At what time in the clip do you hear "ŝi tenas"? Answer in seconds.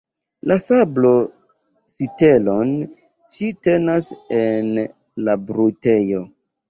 3.35-4.09